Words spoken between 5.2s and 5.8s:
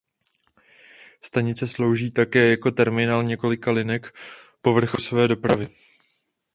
dopravy.